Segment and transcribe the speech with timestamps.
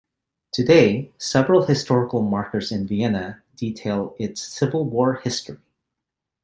[0.51, 5.59] Today, several historical markers in Vienna detail its Civil War history.